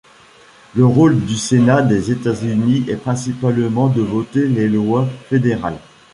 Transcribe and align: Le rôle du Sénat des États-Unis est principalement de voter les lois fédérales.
Le 0.73 0.83
rôle 0.83 1.19
du 1.25 1.35
Sénat 1.37 1.83
des 1.83 2.09
États-Unis 2.09 2.85
est 2.89 2.95
principalement 2.95 3.87
de 3.87 4.01
voter 4.01 4.47
les 4.47 4.67
lois 4.67 5.07
fédérales. 5.29 5.77